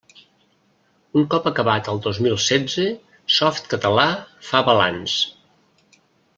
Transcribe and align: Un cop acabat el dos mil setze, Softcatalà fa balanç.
Un 1.21 1.27
cop 1.33 1.49
acabat 1.51 1.89
el 1.93 2.01
dos 2.07 2.21
mil 2.27 2.39
setze, 2.47 2.87
Softcatalà 3.37 4.09
fa 4.51 4.65
balanç. 4.73 5.21